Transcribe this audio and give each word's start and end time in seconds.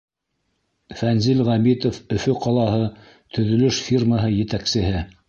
Фәнзил 1.01 1.43
ҒӘБИТОВ, 1.49 1.99
Өфө 2.17 2.35
ҡалаһы, 2.45 2.81
төҙөлөш 3.39 3.83
фирмаһы 3.91 4.33
етәксеһе: 4.41 5.05